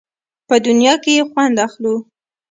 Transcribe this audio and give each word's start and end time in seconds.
په 0.47 0.55
دنیا 0.65 0.93
کې 1.03 1.11
یې 1.17 1.23
خوند 1.31 1.55
اخلو. 1.65 1.95